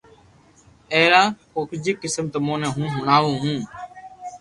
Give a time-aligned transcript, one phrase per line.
[0.93, 1.23] ائرا
[1.69, 3.57] ڪجھ قسم ھون تموني ھڻاوُ ھون